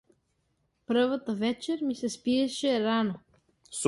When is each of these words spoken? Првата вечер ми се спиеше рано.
Првата 0.91 1.35
вечер 1.43 1.83
ми 1.89 1.97
се 1.99 2.09
спиеше 2.13 2.73
рано. 2.87 3.15